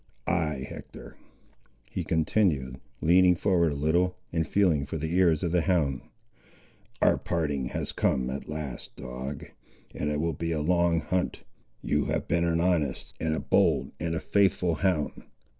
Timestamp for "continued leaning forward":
2.03-3.71